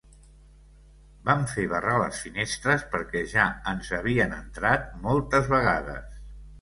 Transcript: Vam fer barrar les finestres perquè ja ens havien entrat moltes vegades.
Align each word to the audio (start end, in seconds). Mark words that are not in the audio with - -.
Vam 1.27 1.43
fer 1.51 1.65
barrar 1.73 1.99
les 2.03 2.23
finestres 2.27 2.85
perquè 2.95 3.23
ja 3.37 3.45
ens 3.73 3.93
havien 3.99 4.35
entrat 4.39 4.89
moltes 5.09 5.53
vegades. 5.57 6.23